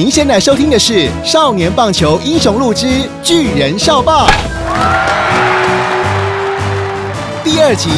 [0.00, 2.86] 您现在收听的是《少年棒球英雄录之
[3.22, 4.26] 巨人少棒》
[7.44, 7.90] 第二集。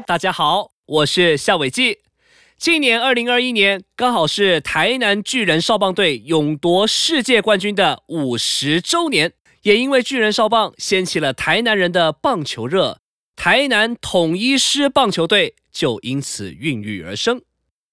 [0.00, 1.98] 大家好，我是夏伟记。
[2.58, 13.00] 今年二零二一年刚好是台南巨人少棒队勇夺世界冠军的五十周年，也因为巨人少棒掀起了台南人的棒球热，
[13.36, 17.40] 台南统一师棒球队就因此孕育而生。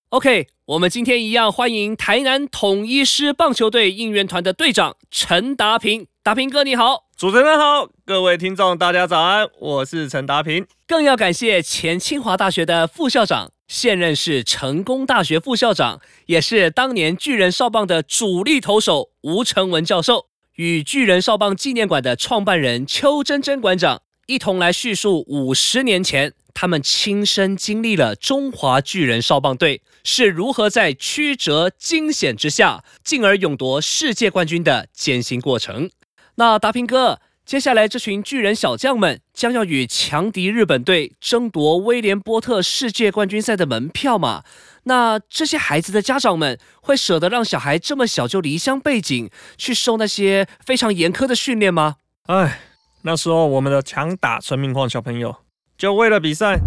[0.10, 7.03] OK，我们今天一样欢迎台南统一师棒球队应援团的队长陈达平，达平哥你好。
[7.24, 10.68] 主持人好，各位听众大家早安，我是陈达平。
[10.86, 20.26] 更要感谢前清华大学的副校长，现任是成功大学副校长，也是当年巨人少棒的主力投手吴成文教授，
[20.56, 35.90] 与巨人少棒纪念馆的创办人邱真真馆长一同来叙述五十年前他们亲身经历了中华巨人少棒队是如何在曲折惊险之下，进而勇夺世界冠军的艰辛过程。
[36.36, 44.44] 那达平哥，接下来这群巨人小将们将要与强敌日本队争夺威廉波特世界冠军赛的门票嘛？
[44.86, 51.98] 那这些孩子的家长们会舍得让小孩这么小就离乡背井，去受那些非常严苛的训练吗？
[52.26, 52.60] 哎，
[53.04, 55.36] 那时候我们的强打陈明晃小朋友，
[55.78, 56.60] 就为了比赛，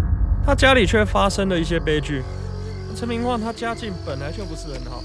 [0.45, 2.23] 他家里却发生了一些悲剧。
[2.95, 5.03] 陈明晃他家境本来就不是很好，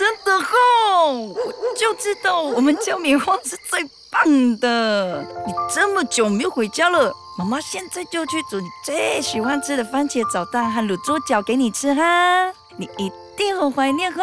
[0.00, 5.20] 真的吼，我就知道我们家棉花是最棒的。
[5.46, 14.22] 你这么久没有回家了，妈妈现在就去煮你最喜欢吃的番茄炒蛋和卤猪脚给你吃哈，你一定很怀念吼。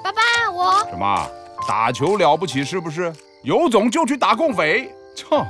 [0.00, 1.28] 爸爸，我什么？
[1.66, 3.12] 打球了不起是不是？
[3.42, 4.94] 有种就去打共匪！
[5.16, 5.44] 操！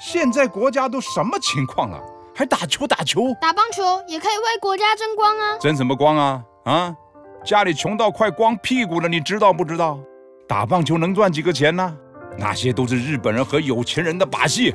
[0.00, 2.00] 现在国家都什么情况了，
[2.36, 3.34] 还打球打球？
[3.40, 5.58] 打棒球也可以为国家争光啊！
[5.58, 6.40] 争什么光啊？
[6.66, 6.94] 啊！
[7.44, 9.98] 家里穷到快光屁股了，你知道不知道？
[10.46, 11.96] 打棒球能赚几个钱呢？
[12.38, 14.74] 那些都是日本人和有钱人的把戏，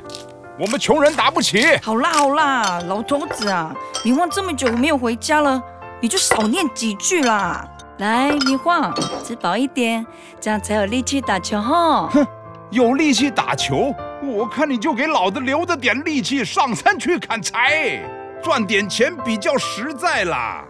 [0.60, 1.64] 我们穷人打不起。
[1.82, 3.74] 好啦好啦，老头子啊，
[4.04, 5.60] 你晃这么久没有回家了，
[6.00, 7.66] 你就少念几句啦。
[7.98, 10.06] 来，你晃吃饱一点，
[10.38, 12.26] 这样才有力气打球哼。
[12.70, 18.02] 有力气打球，我看你就给老子留着点力气上山去砍柴，
[18.42, 20.64] 赚点钱比较实在啦。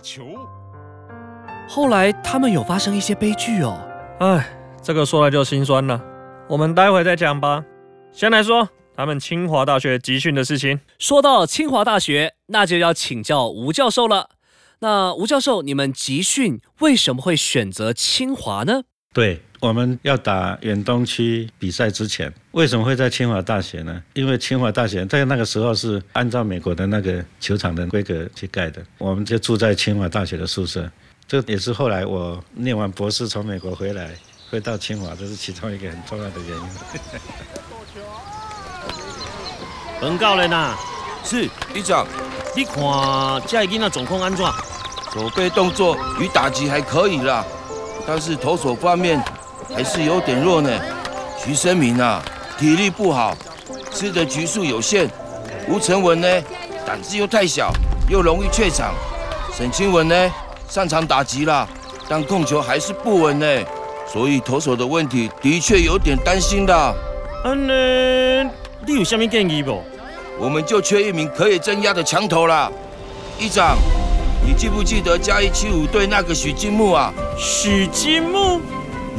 [0.00, 0.24] 球。
[1.68, 3.80] 后来他们有发生一些悲剧哦。
[4.18, 4.46] 哎，
[4.82, 6.00] 这个说来就心酸了，
[6.48, 7.64] 我们待会再讲吧。
[8.12, 10.80] 先来说他们清华大学集训的事情。
[10.98, 14.30] 说到清华大学，那就要请教吴教授了。
[14.80, 18.82] 那吴教授，你们集训为什么会选择清华呢？
[19.12, 24.02] 对，我们要打远东区比赛之前，为什么会在清华大学呢？
[24.14, 30.90] 因为清华大学在那个时候是按照美国的那个球场的规格去盖的，我们就住在清华大学的宿舍。
[31.28, 34.10] 这也是后来我念完博士从美国回来，
[34.50, 36.64] 会到清华，这是其中一个很重要的原因。
[40.00, 40.74] 本教练啊，
[41.22, 42.06] 是队长，
[42.56, 42.76] 你看
[43.46, 44.42] 这个囡仔状况安怎？
[45.12, 47.44] 手背动作与打击还可以啦，
[48.06, 49.22] 但是投手方面
[49.74, 50.70] 还是有点弱呢。
[51.38, 52.22] 徐生明啊，
[52.58, 53.36] 体力不好，
[53.92, 55.08] 吃的局数有限。
[55.68, 56.28] 吴成文呢，
[56.86, 57.72] 胆子又太小，
[58.08, 58.94] 又容易怯场。
[59.56, 60.32] 沈清文呢，
[60.68, 61.66] 擅长打击啦，
[62.08, 63.46] 但控球还是不稳呢，
[64.06, 66.74] 所以投手的问题的确有点担心的。
[67.44, 68.50] 安呢，
[68.86, 69.82] 你有啥物建议不？
[70.38, 72.70] 我们就缺一名可以镇压的墙头啦。
[73.38, 73.76] 一长，
[74.44, 77.12] 你记不记得嘉义七五队那个许金木啊？
[77.38, 78.60] 许金木，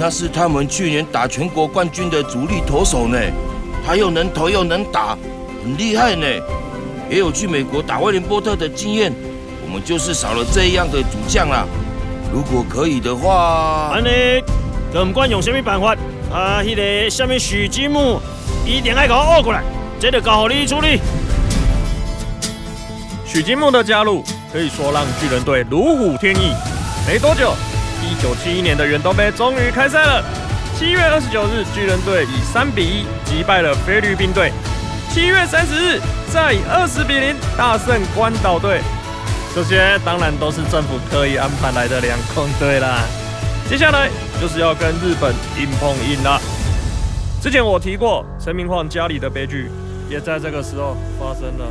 [0.04, 3.20] 那是他们去年打全国冠军的主力投手呢。
[3.86, 5.16] 他又能投又能打，
[5.64, 6.26] 很厉害呢。
[7.08, 9.14] 也有去美国打威廉波特的经验。
[9.64, 11.68] 我们就是少了这样的主将啦。
[12.34, 14.10] 如果可以的话，安尼，
[14.92, 15.96] 可唔管用什么办法，
[16.34, 18.20] 啊，迄个什么许金木
[18.66, 19.62] 一定爱给我挖过来，
[20.00, 21.00] 这就交给你处理。
[23.24, 26.56] 许金木的加入可以说让巨人队如虎添翼。
[27.08, 27.71] 没多久，一
[28.22, 30.24] 九七一年的远东杯终于开赛了。
[30.78, 34.52] 七月二十九日，巨人队以三比一击败了菲律宾队。
[35.10, 36.00] 七月三十日，
[36.32, 38.80] 再以二十比零大胜关岛队。
[39.56, 43.02] 这些当然都是政府刻意安排来的两空队啦。
[43.68, 44.08] 接下来
[44.40, 46.40] 就是要跟日本硬碰硬了。
[47.42, 49.70] 之前我提过陈明晃家里的悲剧，
[50.10, 51.66] 也在这个时候发生了。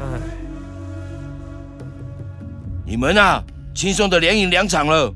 [0.00, 0.20] 唉。
[2.84, 3.40] 你们啊，
[3.72, 5.14] 轻松的连赢两场了，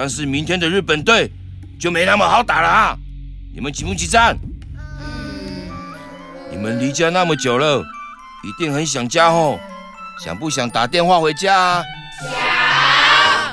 [0.00, 1.28] 但是明天的日本队
[1.76, 2.96] 就没那么好打了啊！
[3.52, 4.38] 你们起不起战？
[6.52, 7.84] 你们离家那么久了，
[8.44, 9.58] 一定很想家哦。
[10.24, 11.84] 想不想打电话回家啊？
[12.22, 12.30] 想。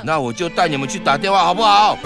[0.04, 1.96] 那我就带你们去打电话，好不好？
[1.96, 1.98] 好。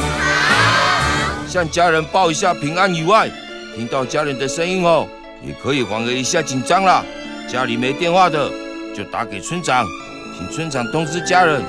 [1.47, 3.31] 向家人报一下平安以外，
[3.77, 5.07] 听到家人的声音后，
[5.47, 7.05] 也可以缓和一下紧张啦。
[7.47, 8.51] 家里没电话的，
[8.97, 9.87] 就打给村长。
[10.35, 11.63] 请村长通知家人，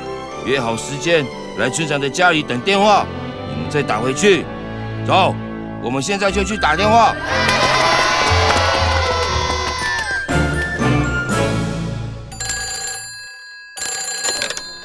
[0.46, 1.26] 约好时间
[1.58, 3.06] 来村长的家里等电话，
[3.50, 4.46] 你们再打回去。
[5.06, 5.36] 走，
[5.84, 7.16] 我们现在就去打电话。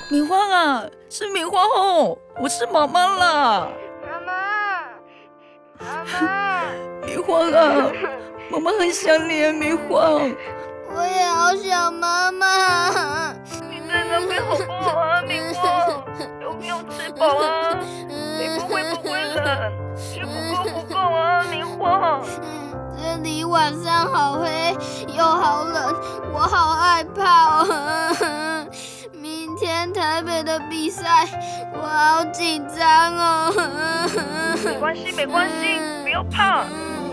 [0.09, 3.69] 米花啊，是米花哦，我是妈妈啦。
[4.03, 4.33] 妈妈，
[5.79, 6.63] 妈妈，
[7.07, 7.91] 米花啊，
[8.51, 10.21] 妈妈很想你啊，米花。
[10.95, 13.35] 我也好想妈妈。
[13.89, 15.87] 在那边好不好啊，明花？
[16.41, 17.79] 有没有吃饱啊？
[18.09, 19.73] 你不会不会冷？
[19.97, 22.21] 吃不够不够啊，明花？
[22.97, 24.77] 这里晚上好黑
[25.17, 25.95] 又好冷，
[26.33, 28.67] 我好害怕哦。
[29.13, 31.27] 明天台北的比赛，
[31.73, 33.53] 我好紧张哦。
[34.65, 36.65] 没关系，没关系，不要怕。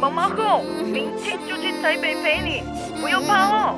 [0.02, 2.64] 妈妈后明天就去台北陪你，
[3.00, 3.76] 不要怕哦。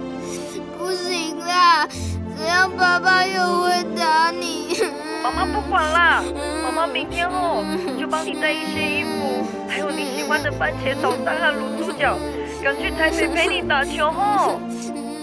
[0.77, 1.87] 不行啦。
[2.37, 4.77] 这样爸爸又会打你。
[5.23, 6.23] 妈妈不管啦，
[6.63, 7.63] 妈妈明天哦
[7.99, 12.15] 就帮你带一些衣服，还有你喜欢的番茄炒蛋和卤猪脚，
[12.63, 14.59] 赶去台北陪你打球哦。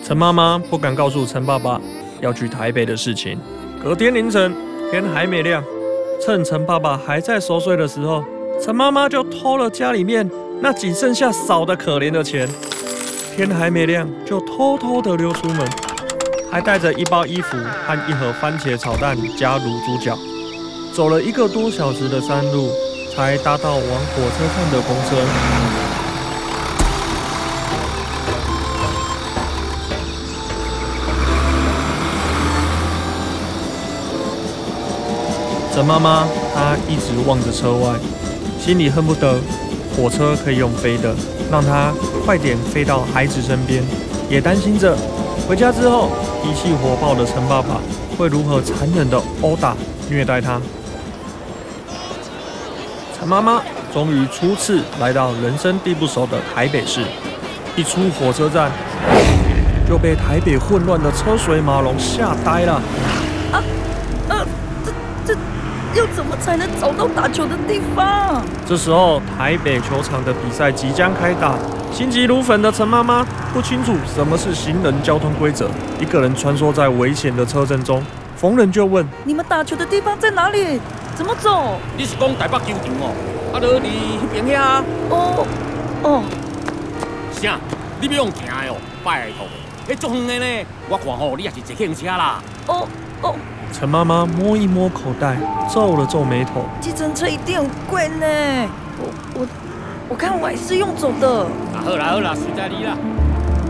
[0.05, 1.81] 陈妈妈不敢告诉陈爸爸
[2.21, 3.39] 要去台北的事情。
[3.81, 4.53] 隔天凌晨，
[4.91, 5.63] 天还没亮，
[6.21, 8.25] 趁陈爸爸还在熟睡的时候，
[8.61, 10.29] 陈妈妈就偷了家里面
[10.61, 12.49] 那仅剩下少的可怜的钱。
[13.37, 15.92] 天还没亮，就偷偷的溜出门。
[16.53, 17.57] 还带着一包衣服
[17.87, 20.19] 和一盒番茄炒蛋加卤猪脚，
[20.93, 22.69] 走了一个多小时的山路，
[23.11, 25.17] 才搭到往火车站的公车。
[35.75, 37.95] 陈妈妈她一直望着车外，
[38.61, 39.41] 心里恨不得
[39.97, 41.17] 火车可以用飞的，
[41.51, 41.95] 让她
[42.27, 43.83] 快点飞到孩子身边，
[44.29, 44.95] 也担心着
[45.49, 46.11] 回家之后。
[46.43, 47.81] 脾气火爆的陈爸爸
[48.19, 49.77] 会如何残忍的殴打、
[50.11, 50.61] 虐待他？
[53.17, 53.63] 陈妈妈
[53.95, 57.05] 终于初次来到人生地不熟的台北市，
[57.77, 58.73] 一出火车站
[59.89, 62.73] 就被台北混乱的车水马龙吓呆了。
[63.53, 63.63] 啊，
[64.29, 64.45] 呃，
[64.85, 65.39] 这这
[66.01, 68.43] 要怎么才能找到打球的地方？
[68.67, 71.55] 这时候台北球场的比赛即将开打。
[71.93, 75.69] 心急如焚的陈妈妈不清楚什么是行人交通规则，
[76.01, 78.03] 一个人穿梭在危险的车阵中，
[78.35, 80.81] 逢人就问：“你们打球的地方在哪里？
[81.15, 83.13] 怎么走？”你是讲台北球场哦？
[83.53, 84.83] 啊，你那边遐？
[85.11, 85.47] 哦
[86.03, 86.23] 哦，
[87.31, 87.59] 啥？
[88.01, 89.47] 你不用行的哦，拜托。
[89.87, 92.43] 迄足远的呢，我看吼，你也是坐客车啦。
[92.69, 92.89] 哦
[93.21, 93.35] 哦。
[93.71, 95.37] 陈妈妈摸一摸口袋，
[95.71, 98.27] 皱了皱眉头：“计程车一定很贵呢。”
[98.99, 99.47] 我我。
[100.09, 101.47] 我看我还是用走的。
[101.85, 102.97] 好啦好啦，随在你啦。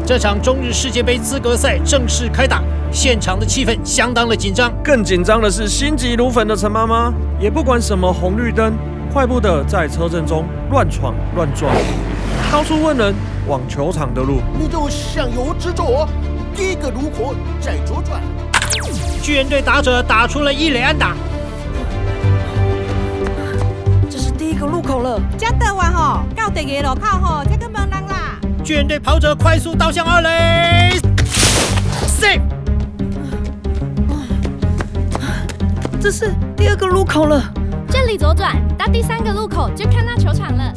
[0.04, 4.70] 这场中日世界杯资格赛正式开打，现场的气氛相当的紧张。
[4.84, 8.74] 更紧张的是，心急如焚的陈妈妈也不管什么红绿灯，
[9.10, 11.74] 快步的在车阵中乱闯乱撞，
[12.52, 13.14] 到处问人
[13.48, 14.42] 往球场的路。
[14.58, 16.06] 你就向右直走，
[16.54, 18.20] 第一个路口再左转。
[19.22, 21.16] 巨人队打者打出了一垒安打。
[24.62, 25.20] 个路口了。
[25.36, 28.01] 加德完吼，到第二路口吼，这个门人啦。
[28.64, 30.96] 巨人队跑者快速倒向二垒
[32.06, 32.40] ，safe。
[36.00, 37.42] 这是第二个路口了，
[37.88, 40.72] 这里左转到第三个路口就看到球场了。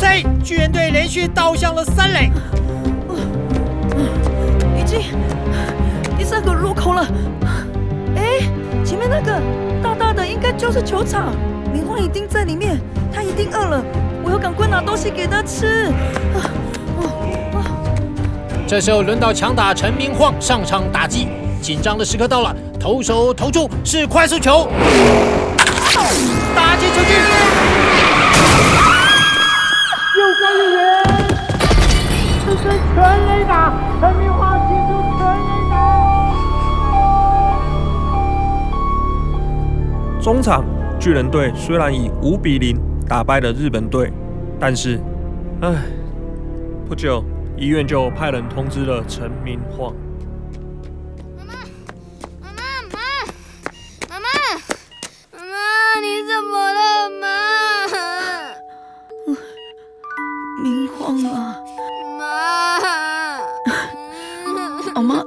[0.00, 2.30] C 巨人队连续倒向了三垒，
[4.78, 5.02] 已经
[6.16, 7.06] 第三个路口了。
[8.16, 8.40] 哎，
[8.82, 9.38] 前面那个
[9.82, 11.34] 大大的应该就是球场，
[11.70, 12.80] 明晃一定在里面，
[13.12, 13.84] 他一定饿了，
[14.26, 15.92] 我要赶快拿东西给他吃。
[18.66, 21.28] 这时候轮到强打陈明晃上场打击，
[21.62, 24.66] 紧张的时刻到了，投手投出是快速球，
[26.56, 27.12] 打击出去，
[30.18, 30.82] 又高又远，
[32.44, 32.96] 这是全
[33.28, 35.74] 垒打，陈明晃击出全垒打。
[40.20, 40.64] 中场
[40.98, 42.76] 巨人队虽然以五比零
[43.08, 44.12] 打败了日本队，
[44.58, 45.00] 但是，
[45.62, 45.84] 唉，
[46.88, 47.24] 不久
[47.56, 49.94] 医院就派人通知了陈明晃。
[51.38, 51.52] 妈妈，
[52.42, 52.58] 妈妈，
[54.10, 54.26] 妈妈，
[56.00, 57.24] 你怎么了，妈？
[60.62, 61.56] 明晃啊，
[62.18, 62.24] 妈，
[65.00, 65.22] 妈妈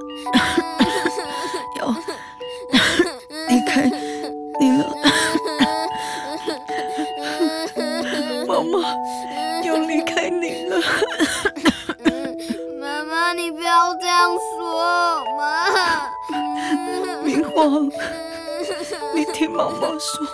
[19.60, 20.25] 妈妈说，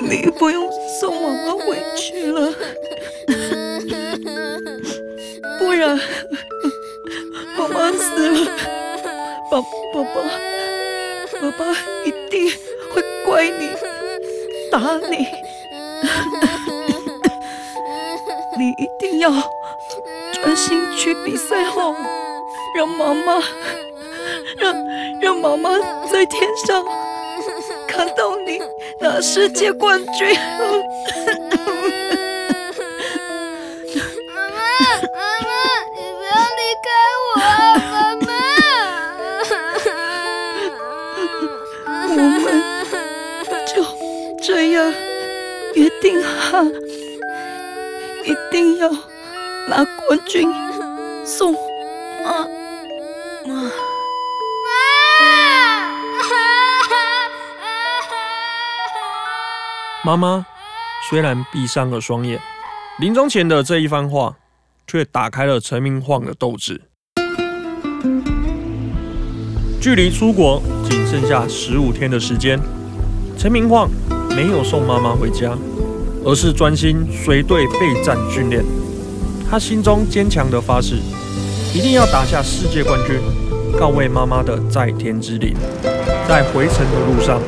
[0.00, 2.54] 你不用送妈妈回去了，
[5.58, 5.98] 不然
[7.56, 8.52] 妈妈死了，
[9.50, 9.66] 爸爸
[10.14, 10.22] 爸
[11.40, 11.64] 爸爸
[12.04, 12.48] 一定
[12.94, 13.68] 会怪你，
[14.70, 14.78] 打
[15.08, 15.26] 你，
[18.56, 19.32] 你一定要
[20.34, 21.96] 专心去比赛后，
[22.76, 23.42] 让妈妈。
[24.56, 24.74] 让
[25.20, 25.70] 让妈妈
[26.10, 26.84] 在天上
[27.88, 28.60] 看到你
[29.00, 30.36] 拿世界冠军。
[34.34, 34.58] 妈妈，
[35.12, 35.48] 妈妈，
[35.96, 36.86] 你不要离开
[37.24, 37.44] 我啊，
[37.90, 38.28] 妈妈。
[42.08, 42.12] 我
[43.50, 43.72] 们就
[44.42, 44.76] 这样
[45.74, 46.62] 约定好，
[48.24, 48.90] 一定要
[49.68, 50.52] 拿冠军
[51.24, 51.54] 送！
[60.04, 60.46] 妈妈
[61.08, 62.40] 虽然闭上了双眼，
[63.00, 64.36] 临终前的这一番话，
[64.86, 66.82] 却打开了陈明晃的斗志。
[69.80, 72.60] 距离出国仅剩下十五天的时间，
[73.36, 73.90] 陈明晃
[74.30, 75.52] 没有送妈妈回家，
[76.24, 78.64] 而是专心随队备战训练。
[79.50, 80.94] 他心中坚强的发誓，
[81.74, 83.16] 一定要打下世界冠军，
[83.76, 85.56] 告慰妈妈的在天之灵。
[86.28, 87.40] 在回程的路上，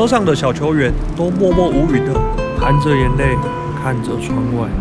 [0.00, 2.14] 车上的小球员都默默无语的
[2.58, 3.36] 含着眼泪
[3.82, 4.79] 看着窗外。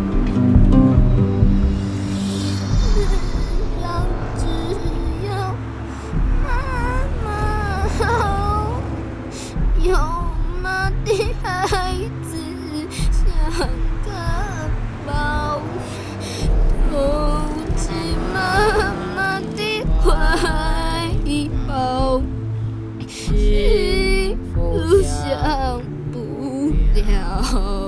[27.04, 27.76] 不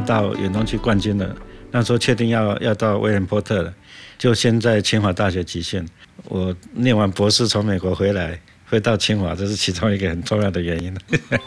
[0.00, 1.34] 到远东去冠军了，
[1.70, 3.74] 那时候确定要要到威廉波特了，
[4.18, 5.86] 就先在清华大学集训。
[6.24, 8.38] 我念完博士从美国回来，
[8.68, 10.96] 会到清华，这是其中一个很重要的原因。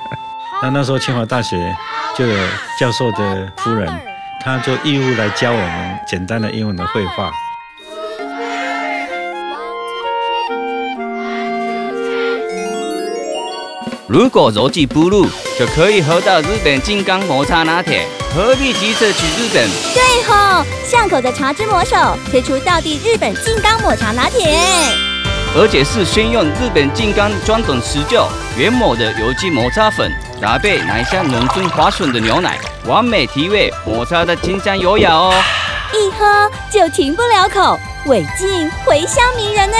[0.61, 1.57] 那那时候清华大学
[2.17, 2.47] 就有
[2.79, 3.91] 教授的夫人，
[4.41, 7.31] 她就义务来教我们简单的英文的绘画。
[14.13, 15.25] 如果柔技不入，
[15.57, 19.67] 就可以喝到日本金刚抹茶拿铁，何必急着去日本？
[19.91, 21.95] 对吼，巷口的茶之魔手
[22.29, 24.55] 推出道地日本金刚抹茶拿铁，
[25.57, 35.33] 而且是先用日本金刚专等持久原抹的有机抹茶粉，搭配奶香浓醇滑顺的牛奶，完美提味，抹茶的清香优雅哦。
[35.91, 39.77] 一喝就停不了口，尾劲回香名人呢。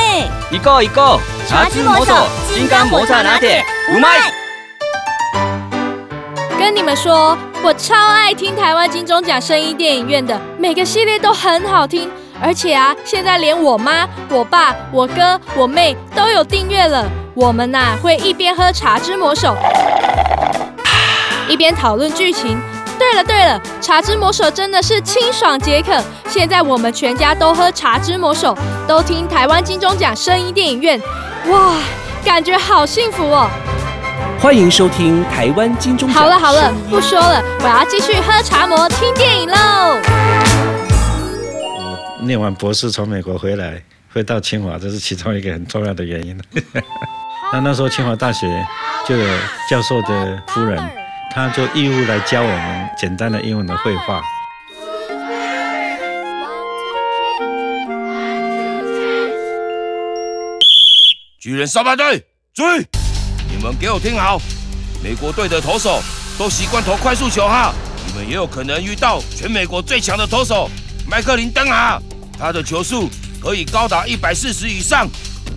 [0.49, 2.15] 一个一个，茶之魔手
[2.53, 3.63] 金刚抹茶拿铁，
[3.93, 4.31] 五麦。
[6.57, 12.09] 跟你们说，我超爱听台湾金钟奖声音电影院的，每个系列都很好听，
[12.41, 17.05] 而且啊，现在连我妈、我爸、我哥、我妹都有订阅了。
[17.35, 19.53] 我们呐、会一边喝茶之魔手，
[21.49, 22.57] 一边讨论剧情。
[23.03, 25.91] 对了对了，茶之魔手真的是清爽解渴。
[26.29, 28.57] 现在我们全家都喝茶之魔手，
[28.87, 30.97] 都听台湾金钟奖声音电影院，
[31.49, 31.75] 哇，
[32.23, 33.49] 感觉好幸福哦！
[34.39, 36.23] 欢迎收听台湾金钟奖。
[36.23, 39.99] 好了好了，不说了，我要继续喝茶魔听电影喽。
[42.21, 43.83] 念完博士从美国回来，
[44.13, 46.39] 会到清华，这是其中一个很重要的原因。
[47.51, 48.65] 那那时候清华大学
[49.05, 49.27] 就有
[49.69, 50.81] 教授的夫人，
[51.35, 54.21] 他就义务来教我们简单的英文的绘画。
[61.41, 62.23] 巨人少棒队，
[62.53, 62.85] 注意！
[63.49, 64.39] 你们给我听好，
[65.03, 66.03] 美国队的投手
[66.37, 67.73] 都习惯投快速球哈，
[68.05, 70.69] 你们也有可能遇到全美国最强的投手
[71.09, 71.99] 麦克林登哈，
[72.37, 73.09] 他的球速
[73.41, 75.09] 可以高达一百四十以上，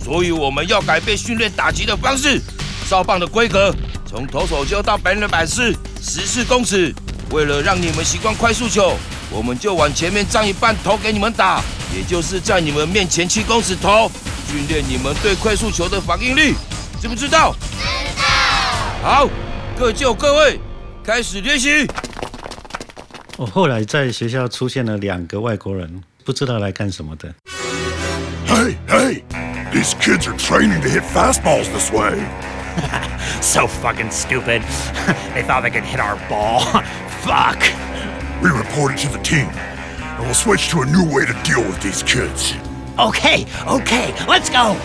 [0.03, 2.41] 所以我们要改变训练打击的方式，
[2.89, 3.71] 哨棒的规格
[4.17, 5.71] 从投手丘到本垒板是
[6.01, 6.91] 十四公尺，
[7.29, 8.97] 为了让你们习惯快速球，
[9.29, 11.61] 我们就往前面站一半投给你们打，
[11.95, 14.09] 也就是在你们面前七公尺投。
[14.47, 16.55] 训练你们对快速球的反应力，
[16.99, 17.53] 知不知道？
[17.69, 17.77] 知
[18.17, 19.07] 道。
[19.07, 19.29] 好，
[19.77, 20.59] 各就各位，
[21.03, 21.85] 开始练习。
[23.37, 27.31] 我后来在学校出现了两个外国人，不知道来干什么的。
[28.47, 29.21] Hey, hey!
[29.71, 32.17] These kids are training to hit fastballs this way.
[33.40, 34.62] so fucking stupid.
[35.34, 36.60] they thought they could hit our ball.
[37.22, 37.62] Fuck.
[38.42, 39.48] We reported to the team,
[40.18, 42.54] and we'll switch to a new way to deal with these kids.
[42.98, 44.76] Okay, okay, let's go.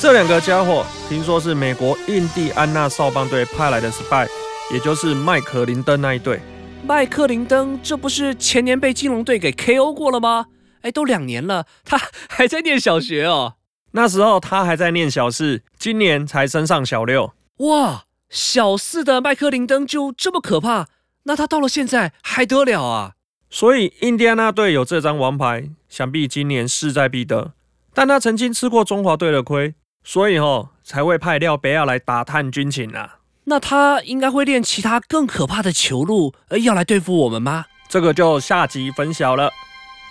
[0.00, 4.26] 这两个家伙听说是美国印第安纳少棒队派来的 spy，
[4.72, 6.40] 也就是麦克林登那一队。
[6.84, 10.46] 麦克林登，这不是前年被金龙队给 KO 过了吗？
[10.82, 13.54] 哎，都两年了，他还在念小学哦。
[13.91, 17.33] 那时候他还在念小四，今年才升上小六。
[17.57, 20.87] 哇，小四的麦克林登就这么可怕？
[21.23, 23.13] 那他到了现在还得了啊？
[23.49, 27.53] 所以印第安纳队有这张王牌，想必今年势在必得。
[27.93, 33.17] 但他曾经吃过中华队的亏，所以吼才会派廖贝亚来打探军情啊。
[33.43, 37.65] 那他应该会练其他更可怕的球路，呃，要来对付我们吗？
[37.89, 39.51] 这个就下集分晓了。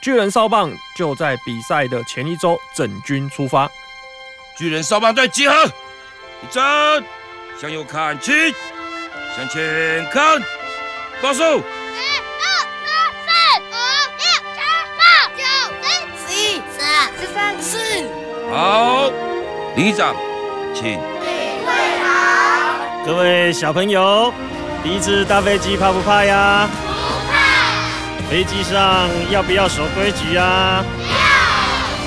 [0.00, 3.70] 巨人哨棒就在比赛的前一周整军出发。
[4.56, 5.54] 巨人哨棒队集合，
[6.42, 7.04] 一站，
[7.60, 8.32] 向右看齐，
[9.36, 10.40] 向前看，
[11.20, 11.62] 报数。
[18.50, 19.10] 好，
[19.76, 20.16] 李长，
[20.74, 20.98] 请。
[23.04, 24.32] 各位小朋友，
[24.82, 26.68] 第一次搭飞机怕不怕呀？
[28.30, 30.84] 飞机上要不要守规矩啊？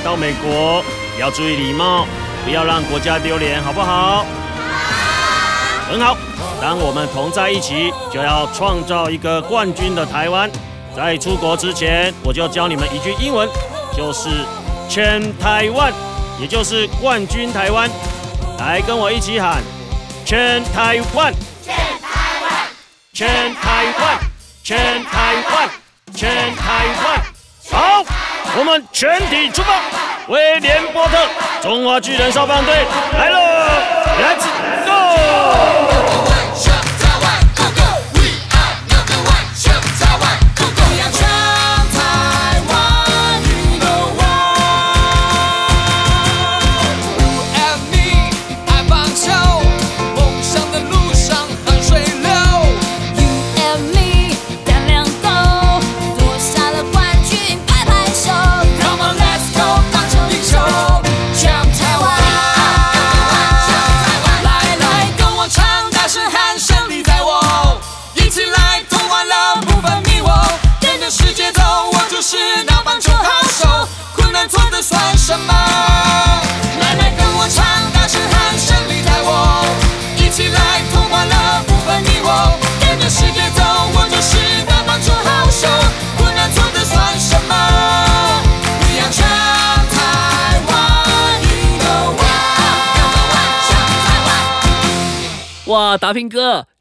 [0.02, 0.12] 要。
[0.12, 0.82] 到美国
[1.20, 2.08] 要注意礼貌，
[2.46, 4.20] 不要让国家丢脸，好不好？
[4.20, 4.26] 好。
[5.92, 6.18] 很好。
[6.62, 10.50] 当我们同在一起，就要创造一个冠军的台湾。
[10.96, 13.50] 在出国之前，我就教你们一句英文，
[13.98, 14.30] 就是
[14.88, 15.92] “全台湾”，
[16.40, 17.90] 也就是冠军台湾。
[18.60, 19.62] 来，跟我一起喊。
[20.24, 22.68] 全台湾，全台湾，
[23.12, 24.20] 全台湾，
[24.64, 25.70] 全台湾，
[26.16, 27.22] 全开快。
[27.72, 28.04] 好，
[28.58, 29.74] 我们全体出发，
[30.28, 31.18] 威廉波特，
[31.62, 32.74] 中华巨人少棒队
[33.18, 33.40] 来了
[34.22, 34.63] ，Let's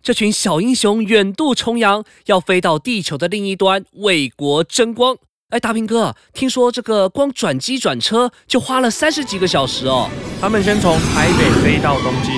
[0.03, 5.17] 这群小英雄远渡重洋，要飞到地球的另一端为国争光。
[5.51, 10.11] 哎，大平哥，听说这个光转机转车就花了三十几个小时哦。
[10.41, 12.35] 他们先从台北飞到东京，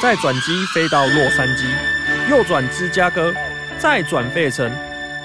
[0.00, 1.66] 再转机飞到洛杉矶，
[2.30, 3.30] 又转芝加哥，
[3.78, 4.72] 再转费城。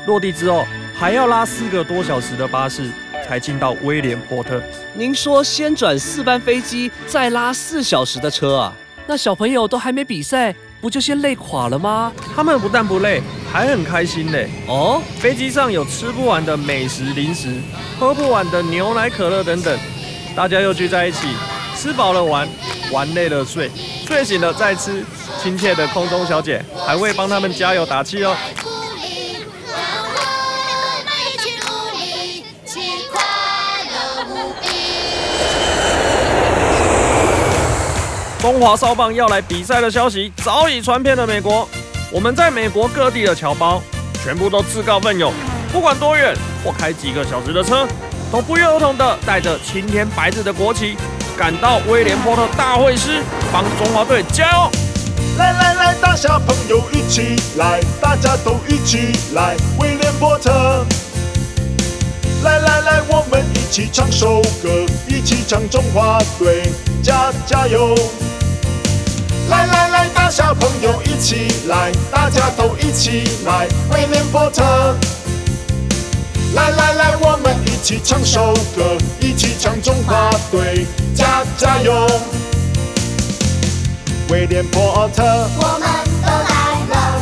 [0.08, 2.91] 落地之后还要拉四个多小时的巴士，
[3.26, 4.62] 才进到威廉波特。
[4.93, 8.76] 您说先转四班飞机，再拉四小时的车啊？
[9.10, 12.11] 那小朋友都还没比赛，不就先累垮了吗？
[12.35, 14.49] 他们不但不累，还很开心嘞。
[14.67, 17.55] 哦，飞机上有吃不完的美食零食，
[17.99, 19.77] 喝不完的牛奶可乐等等，
[20.35, 21.27] 大家又聚在一起，
[21.75, 22.47] 吃饱了玩，
[22.91, 23.71] 玩累了睡，
[24.05, 25.03] 睡醒了再吃。
[25.41, 28.35] 亲切的空中小姐还会帮他们加油打气哦。
[38.47, 41.67] 中华少棒要来比赛的消息早已传遍了美国，
[42.10, 43.83] 我们在美国各地的侨胞
[44.23, 45.33] 全部都自告奋勇，
[45.69, 46.33] 不管多远
[46.63, 47.86] 或开几个小时的车，
[48.31, 50.95] 都不约而同的带着青天白日的国旗，
[51.38, 54.71] 赶到威廉波特大会师，帮中华队加油！
[55.38, 60.86] 来来来，大小朋友一起来，大家都一起来，威廉波特。
[62.45, 66.71] 来来来，我们一起唱首歌，一起唱中华队
[67.03, 67.93] 加加油！
[69.49, 74.63] 来来来，大小朋友一起来，大家都一起来，威廉波特。
[76.53, 82.07] 来来来，我们一起唱首歌，一起唱中华队加加油！
[84.29, 85.88] 威廉波特，我们
[86.21, 87.21] 都来了，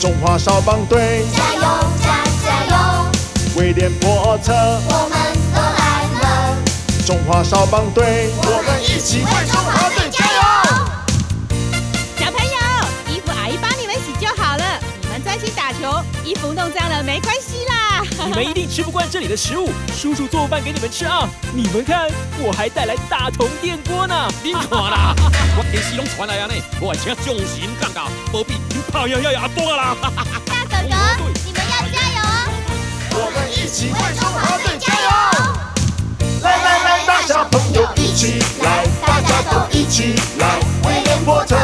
[0.00, 1.60] 中华少棒队加油
[2.02, 2.74] 加加油！
[3.56, 4.52] 威廉波特，
[4.88, 5.18] 我们
[5.54, 6.56] 都来了，
[7.06, 10.08] 中华少棒队，我们一起为中华队
[16.30, 18.04] 衣服弄脏了没关系啦。
[18.24, 19.68] 你们一定吃不惯这里的食物，
[20.00, 21.28] 叔叔做饭给你们吃啊！
[21.52, 24.14] 你们看，我还带来大同电锅呢。
[24.40, 25.12] 你看啦，
[25.58, 29.96] 我电视拢传来安尼，我请众神降价，无比你跑呀呀呀多啦！
[30.46, 30.94] 大哥哥，
[31.44, 33.10] 你们要加油哦！
[33.10, 35.10] 我们一起为中华队加油！
[36.44, 41.56] 来来来，大小朋友一起来，大家都一起来，威廉波特。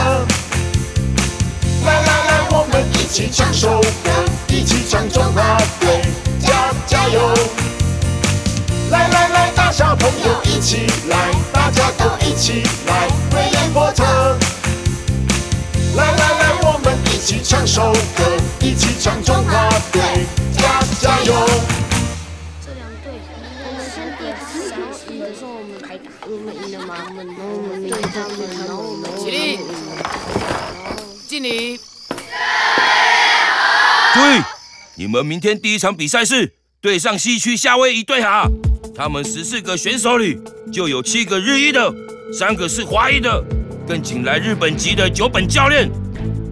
[1.85, 4.11] 来来来，我们一起唱首歌，
[4.49, 6.03] 一起唱中华队
[6.41, 7.21] 加加油！
[8.91, 14.05] 来来来，大小朋友一起来，大家都一起来，威廉波特。
[15.97, 18.25] 来来来，我们一起唱首歌，
[18.61, 20.01] 一起唱中华队
[20.57, 21.35] 加加油！
[22.65, 23.13] 这两队，
[23.65, 24.37] 我们先点，
[24.71, 26.95] 然后赢的时候我们开打，我们赢了吗？
[27.09, 29.59] 我们然后我们对他们，然后我们起立，
[31.29, 31.81] 敬礼。
[34.17, 34.43] 注意，
[34.95, 38.49] 你们明天第一场比赛是对上西区夏威夷队哈。
[38.97, 40.41] 他们十四个选手里
[40.73, 41.95] 就有七个日裔的，
[42.33, 43.45] 三个是华裔的，
[43.87, 45.91] 更请来日本籍的九本教练。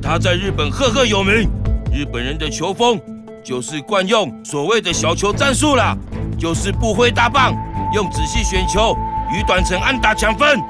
[0.03, 1.49] 他在日本赫赫有名。
[1.91, 3.01] 日本人的球风
[3.43, 5.97] 就是惯用所谓的小球战术啦，
[6.39, 7.55] 就是不挥大棒，
[7.95, 8.95] 用仔细选球
[9.33, 10.61] 与短程安打抢分。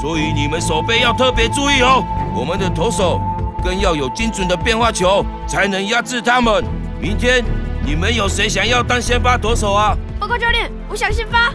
[0.00, 2.04] 所以你们手背要特别注意哦。
[2.36, 3.18] 我们的投手
[3.64, 6.64] 更要有精准的变化球，才能压制他们。
[7.00, 7.44] 明天
[7.84, 9.96] 你们有谁想要当先发投手啊？
[10.18, 11.52] 报告教练，我想先发。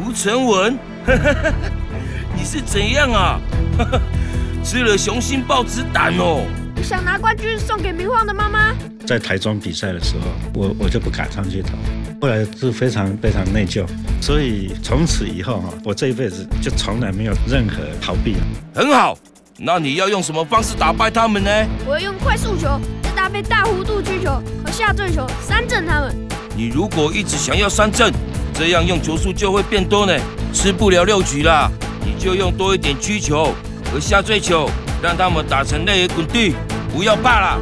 [0.00, 0.78] 吴成文，
[2.36, 3.40] 你是怎样啊？
[4.64, 6.42] 吃了雄心豹子胆哦！
[6.76, 8.74] 我想拿冠军送给明晃的妈妈。
[9.06, 11.76] 在台中比赛的时候，我我就不敢上去投，
[12.22, 13.84] 后来是非常非常内疚，
[14.22, 18.36] 所以从此以后哈，我这一辈子就从来没有任何逃避。
[18.74, 19.16] 很好，
[19.58, 21.50] 那你要用什么方式打败他们呢？
[21.86, 26.12] 我要用快速球，再搭配大弧度曲球和下坠球三振他们。
[26.56, 28.12] 你如果一直想要三振，
[28.52, 30.12] 这样用球数就会变多呢，
[30.52, 31.70] 吃不了六局啦。
[32.04, 33.54] 你就用多一点曲球
[33.92, 34.68] 和下坠球，
[35.00, 36.54] 让他们打成内野滚地，
[36.92, 37.58] 不要怕啦。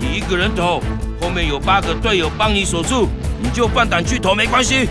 [0.00, 0.80] 你一个人投，
[1.20, 3.06] 后面有八个队友帮你守住，
[3.38, 4.88] 你就放胆去投没关系。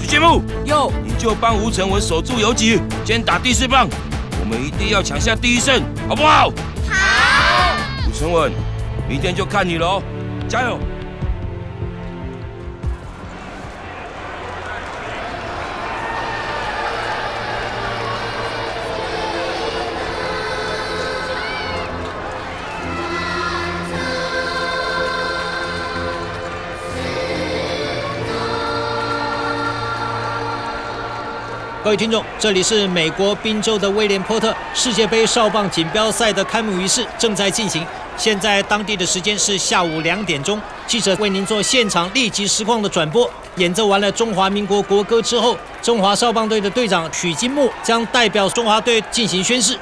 [0.00, 4.05] 徐建木，有你就帮吴成文守住游击，先打第四棒，我
[4.46, 6.50] 们一定要抢下第一胜，好不好？
[6.88, 7.76] 好。
[8.08, 8.52] 吴成文，
[9.08, 10.02] 明天就看你喽，
[10.48, 10.78] 加油！
[31.86, 37.86] 各位听众，这里是美国宾州的威廉波特世界杯少棒锦标赛的开幕仪式正在进行。
[38.16, 43.30] 现在当地的时间是下午两点钟，记者为您做现场立即实况的转播。
[43.58, 49.78] 演奏完了中华民国国歌之后，中华少棒队的队长许金木将代表中华队进行宣誓。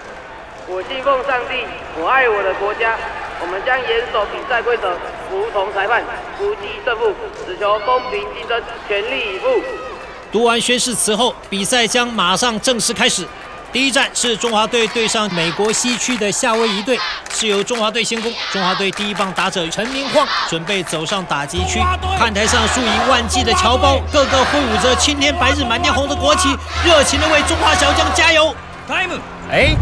[0.69, 1.55] 我信奉上帝，
[1.99, 2.99] 我爱我的国家。
[3.41, 4.93] 我们将严守比赛规则，
[5.31, 6.05] 服从裁判，
[6.37, 7.15] 不计胜负，
[7.47, 9.49] 只求公平竞争，全力以赴。
[10.35, 13.25] 读完宣誓词后，比赛将马上正式开始。
[13.73, 16.99] 第一站是中华队对上美国西区的夏威夷队，
[17.33, 18.33] 是由中华队先攻。
[18.51, 21.81] 中华队第一棒打者陈明晃准备走上打击区，
[22.19, 26.49] 看台上数以万计的侨胞，个个挥舞着青天白日满天红的国旗，
[26.85, 28.53] 热情的为中华小将加油。
[28.89, 29.21] Time，
[29.53, 29.77] 哎，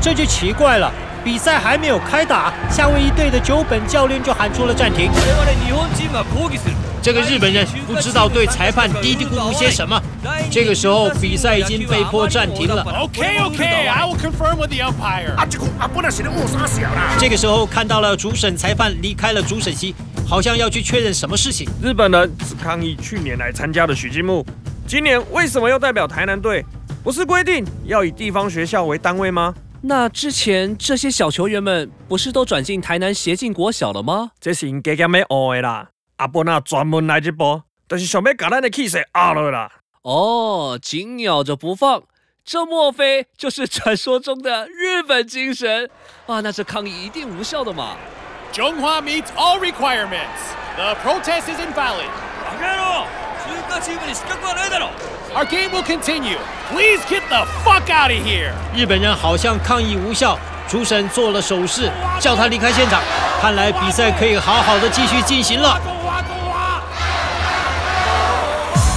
[0.00, 0.88] 这就奇怪了，
[1.26, 5.10] 比赛还没有开打，夏威夷队的九本教练就喊出了暂停。
[7.02, 10.00] 这个日本人不知道对裁判嘀嘀咕咕些什么。
[10.48, 12.84] 这个时候，比赛已经被迫暂停了。
[12.84, 15.34] Okay, okay, I will confirm with the umpire.
[15.34, 17.16] 啊，这个啊，不能写的莫傻小啦。
[17.18, 19.96] 这个时候看到了主审裁判离开了主审席，
[20.28, 21.68] 好像要去确认什么事情。
[21.82, 24.46] 日本人是抗议去年来参加的许金木，
[24.86, 26.64] 今年为什么要代表台南队？
[27.02, 29.52] 不是规定要以地方学校为单位吗？
[29.88, 34.32] 那之前这些小球员们不是都转进台南协进国小了吗？
[34.40, 35.90] 这是因加减要学的啦。
[36.16, 39.70] 阿伯那专门来这波，但是想要把咱的气势压了啦。
[40.02, 42.02] 哦，紧咬着不放，
[42.44, 45.88] 这莫非就是传说中的日本精神
[46.26, 46.40] 啊？
[46.40, 47.96] 那这抗议一定无效的嘛
[48.52, 50.50] ？Jonghua meets all requirements.
[50.74, 52.10] The protest is invalid.
[55.36, 56.38] Our game will continue.
[56.72, 58.54] Please get the fuck out of here.
[58.74, 63.02] 日本人好像抗议无效，主审做了手势，叫他离开现场。
[63.38, 65.78] 看来比赛可以好好的继续进行了。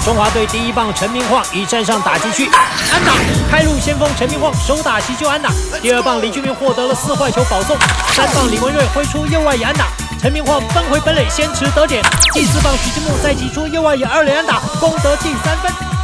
[0.05, 2.49] 中华队第一棒陈明晃已站上打击区，
[2.89, 3.11] 安打，
[3.51, 5.49] 开路先锋陈明晃手打击救安打。
[5.81, 7.75] 第二棒李俊明获得了四坏球保送，
[8.15, 12.01] 三棒李文瑞挥出右外野安打，陈明晃奔回本垒先持得点。
[12.33, 15.98] 第四棒许金木再击出右外野二垒安打，攻得第三分。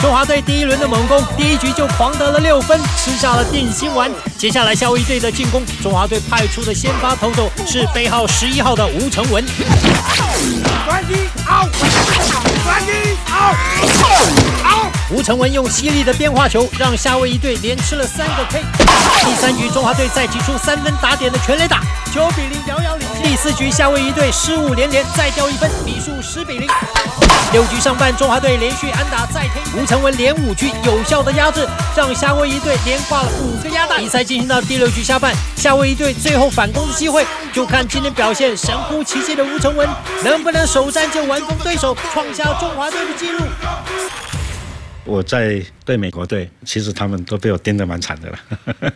[0.00, 4.10] 中华队第一轮的猛攻，第一局就狂得了六分，吃下了定心丸。
[4.36, 9.42] 接下来夏威夷队的进攻，中华队派出的先发投手是背号十一号的吴成文。
[15.10, 18.62] 吴成文用犀利的变化球，让夏威夷队连吃了三个 K。
[19.24, 21.80] 第三局，中华队再击出三分打点的全垒打，
[22.12, 23.22] 九比零遥遥领先。
[23.22, 26.68] 第四局，夏威夷队失误连连，再掉一分，比数十比零。
[27.52, 31.64] 六局上半，中华队连续安打再添，吴成文连五局有效的压制，
[31.96, 34.00] 让夏威夷队连挂了五个鸭蛋。
[34.00, 39.88] 比赛进行到第六局下半，夏威夷队最后反攻的机会，就看今天表现神乎其技的吴成文
[40.24, 43.38] 能不能首战就完封对手，创下中华队的纪录。
[45.04, 48.92] 我在对美国队，其实他们都被我盯得蛮惨的了。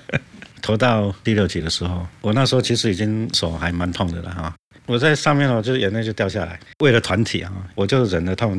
[0.60, 4.52] 投到第六局的时候，我那时候其实已经手还蛮痛的了哈。
[4.88, 6.58] 我在上面哦，就是眼泪就掉下来。
[6.78, 8.56] 为了团体啊，我就忍着痛。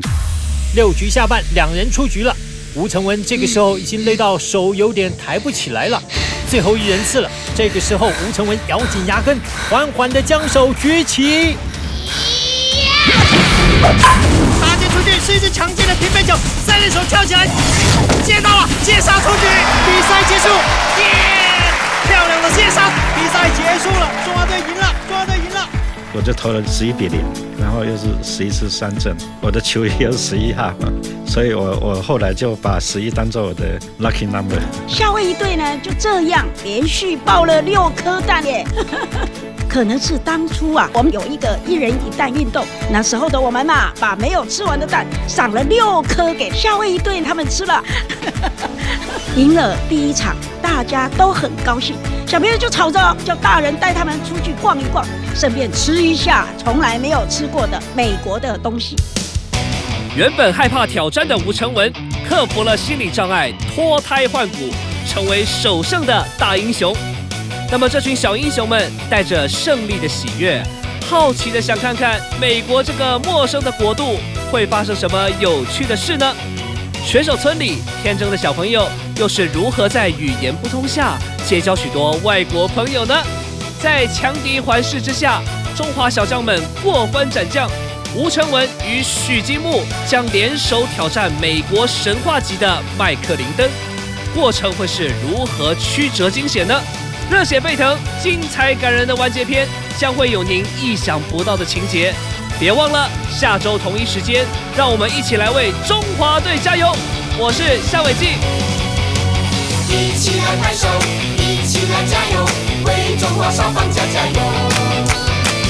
[0.76, 2.32] 六局下半，两人出局了。
[2.76, 6.00] 吴成文这个时候已经累到手有点抬不起来了，
[6.48, 7.28] 最后一人次了。
[7.56, 9.36] 这个时候，吴成文咬紧牙根，
[9.68, 11.56] 缓缓地将手举起。
[14.62, 17.44] 打击出去是一只强劲的平背球，三人手跳起来，
[18.22, 19.46] 接到了，接杀出局，
[19.84, 20.48] 比赛结束，
[21.00, 21.74] 耶！
[22.06, 25.68] 漂亮的接杀，比赛结束了，中华队赢了，中华队赢了。
[26.20, 27.24] 我就投了十一比零，
[27.58, 30.70] 然后又是十一次三振，我的球衣又是十一号，
[31.26, 34.60] 所以我我后来就把十一当做我的 lucky number。
[34.86, 38.66] 夏威夷队呢就这样连续爆了六颗蛋耶，
[39.66, 47.82] 可能是当初啊我们有一个一人一蛋运动，那时候的我们嘛把没有吃完的蛋赏了六颗给夏威夷队他们吃了，
[49.36, 55.02] 赢了第一场，大家都很高兴，小朋友就吵着叫大人带他们出去逛一逛，
[55.34, 58.96] 顺便吃一下从来没有吃过的美国的东西。
[60.16, 61.92] 原本害怕挑战的吴成文，
[62.28, 64.70] 克服了心理障碍，脱胎换骨，
[65.08, 66.94] 成为首胜的大英雄。
[67.70, 70.60] 那么这群小英雄们带着胜利的喜悦，
[71.08, 74.18] 好奇的想看看美国这个陌生的国度
[74.50, 76.34] 会发生什么有趣的事呢？
[77.06, 81.16] 选手村里天真的小朋友又是如何在语言不通下
[81.46, 83.14] 结交许多外国朋友呢？
[83.82, 85.40] 在强敌环视之下，
[85.74, 87.68] 中华小将们过关斩将。
[88.14, 93.68] 吴成文与许金木将联手挑战美国神话级的麦克林登，
[94.34, 96.80] 过程会是如何曲折惊险呢？
[97.30, 99.66] 热血沸腾、精彩感人的完结篇
[99.96, 102.12] 将会有您意想不到的情节，
[102.58, 104.44] 别忘了下周同一时间，
[104.76, 106.92] 让我们一起来为中华队加油！
[107.38, 108.34] 我是夏伟记。
[109.88, 110.88] 一起来拍手，
[111.80, 112.44] 起来加油，
[112.84, 114.34] 为中华少棒加加油！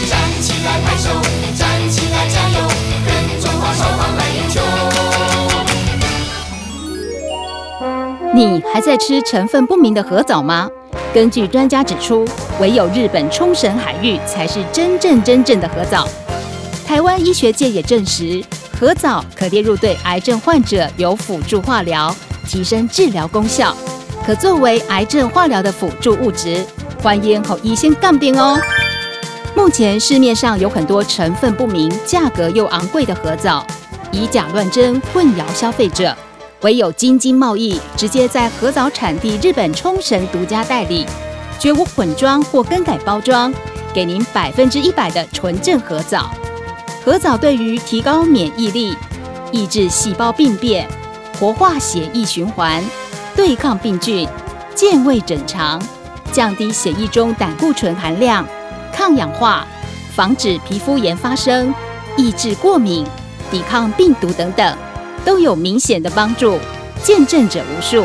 [0.08, 1.08] 站起来拍手，
[1.56, 2.66] 站起来加油，
[3.06, 4.60] 跟中华少棒来赢球！
[8.34, 10.68] 你还在吃成分不明的核藻吗？
[11.14, 12.26] 根据专家指出，
[12.60, 16.08] 唯有日本冲绳海域才是真正真正的核藻。
[16.84, 18.42] 台湾医学界也证实，
[18.80, 22.12] 核藻可列入对癌症患者有辅助化疗，
[22.48, 23.76] 提升治疗功效，
[24.24, 26.64] 可作为癌症化疗的辅助物质。
[27.02, 28.60] 欢迎后医先杠定哦。
[29.56, 33.66] 目前市面上有很多成分不明、价格又昂贵的核藻，
[34.12, 36.16] 以假乱真，混淆消费者。
[36.60, 41.06] 唯有京津贸易直接在核藻产地日本冲绳独家代理，
[41.58, 43.52] 绝无混装或更改包装，
[43.94, 46.30] 给您百分之一百的纯正核藻。
[47.02, 48.94] 核藻对于提高免疫力、
[49.50, 50.86] 抑制细胞病变、
[51.38, 52.84] 活化血液循环、
[53.42, 54.28] 对抗病菌、
[54.74, 55.80] 健胃整肠、
[56.30, 58.46] 降低血液中胆固醇含量、
[58.92, 59.66] 抗氧化、
[60.14, 61.74] 防止皮肤炎发生、
[62.18, 63.02] 抑制过敏、
[63.50, 64.76] 抵抗病毒等等。
[65.24, 66.58] 都有明显的帮助，
[67.02, 68.04] 见证者无数。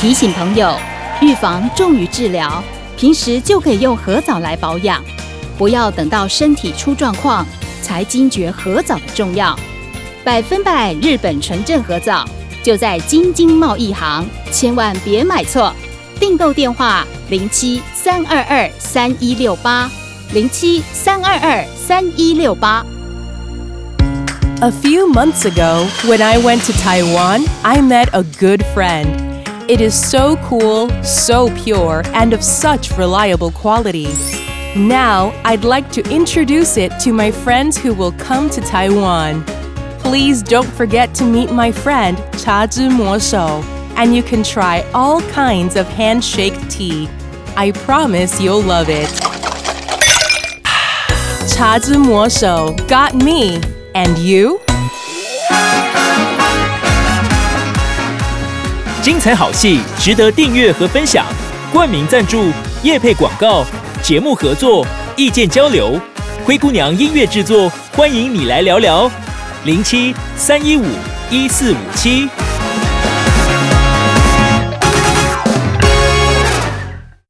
[0.00, 0.76] 提醒朋友，
[1.20, 2.60] 预防重于治疗，
[2.96, 5.00] 平时就可以用核藻来保养，
[5.56, 7.46] 不要等到身体出状况
[7.80, 9.56] 才惊觉核藻的重要。
[10.22, 12.28] 百分百日本纯正核藻
[12.63, 15.73] 就在京津贸易行，千万别买错。
[16.19, 19.89] 订购电话：零七三二二三一六八，
[20.33, 22.85] 零七三二二三一六八。
[24.61, 29.07] A few months ago, when I went to Taiwan, I met a good friend.
[29.67, 34.07] It is so cool, so pure, and of such reliable quality.
[34.75, 39.43] Now, I'd like to introduce it to my friends who will come to Taiwan.
[39.99, 43.63] Please don't forget to meet my friend Cha Zhi Mo Shou,
[43.95, 47.07] and you can try all kinds of handshake tea.
[47.55, 49.09] I promise you'll love it.
[51.47, 53.59] Cha Zhi Mo Shou got me.
[53.93, 54.59] And you？
[59.01, 61.25] 精彩好戏值得订阅和分享，
[61.71, 62.51] 冠名赞助、
[62.83, 63.63] 业配广告、
[64.03, 65.97] 节目合作、意见交流，
[66.43, 69.09] 灰姑娘音乐制作，欢迎你来聊聊。
[69.64, 70.84] 零七三一五
[71.30, 72.28] 一四五七。